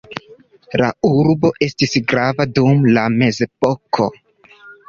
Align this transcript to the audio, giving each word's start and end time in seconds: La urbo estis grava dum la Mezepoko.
La 0.81 0.87
urbo 1.09 1.51
estis 1.67 1.93
grava 2.13 2.49
dum 2.57 2.89
la 2.97 3.07
Mezepoko. 3.21 4.09